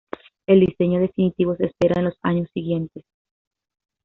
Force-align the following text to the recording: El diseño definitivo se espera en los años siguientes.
El 0.47 0.61
diseño 0.61 0.99
definitivo 0.99 1.55
se 1.55 1.65
espera 1.67 1.99
en 1.99 2.05
los 2.05 2.17
años 2.23 2.49
siguientes. 2.55 3.03